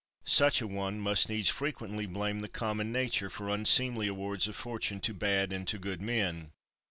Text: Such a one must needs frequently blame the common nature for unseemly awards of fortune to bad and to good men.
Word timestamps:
Such 0.25 0.61
a 0.61 0.67
one 0.67 0.99
must 0.99 1.29
needs 1.29 1.49
frequently 1.49 2.07
blame 2.07 2.39
the 2.39 2.47
common 2.47 2.91
nature 2.91 3.29
for 3.29 3.49
unseemly 3.49 4.07
awards 4.07 4.47
of 4.47 4.55
fortune 4.55 4.99
to 5.01 5.13
bad 5.13 5.53
and 5.53 5.67
to 5.67 5.77
good 5.77 6.01
men. 6.01 6.53